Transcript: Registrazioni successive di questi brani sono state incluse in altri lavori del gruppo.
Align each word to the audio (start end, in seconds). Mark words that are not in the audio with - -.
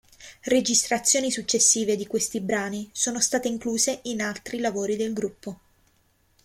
Registrazioni 0.45 1.29
successive 1.29 1.95
di 1.95 2.07
questi 2.07 2.39
brani 2.39 2.89
sono 2.91 3.21
state 3.21 3.47
incluse 3.47 3.99
in 4.05 4.19
altri 4.23 4.57
lavori 4.57 4.95
del 4.95 5.13
gruppo. 5.13 5.59